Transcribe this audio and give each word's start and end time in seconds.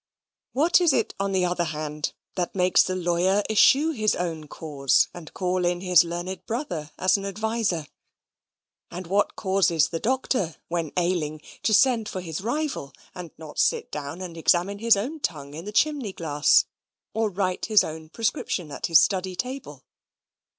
What 0.53 0.81
is 0.81 0.93
it, 0.93 1.13
on 1.19 1.31
the 1.31 1.45
other 1.45 1.65
hand, 1.65 2.13
that 2.33 2.55
makes 2.55 2.81
the 2.81 2.95
lawyer 2.95 3.43
eschew 3.51 3.91
his 3.91 4.15
own 4.15 4.47
cause, 4.47 5.07
and 5.13 5.31
call 5.31 5.63
in 5.63 5.81
his 5.81 6.03
learned 6.03 6.43
brother 6.47 6.89
as 6.97 7.17
an 7.17 7.25
adviser? 7.25 7.85
And 8.89 9.05
what 9.05 9.35
causes 9.35 9.89
the 9.89 9.99
doctor, 9.99 10.55
when 10.69 10.91
ailing, 10.97 11.43
to 11.61 11.71
send 11.71 12.09
for 12.09 12.21
his 12.21 12.41
rival, 12.41 12.93
and 13.13 13.29
not 13.37 13.59
sit 13.59 13.91
down 13.91 14.21
and 14.21 14.35
examine 14.37 14.79
his 14.79 14.97
own 14.97 15.19
tongue 15.19 15.53
in 15.53 15.65
the 15.65 15.71
chimney 15.71 16.13
glass, 16.13 16.65
or 17.13 17.29
write 17.29 17.67
his 17.67 17.83
own 17.83 18.09
prescription 18.09 18.71
at 18.71 18.87
his 18.87 18.99
study 18.99 19.35
table? 19.35 19.83